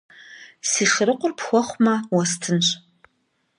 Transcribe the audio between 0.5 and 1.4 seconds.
Си шырыкъур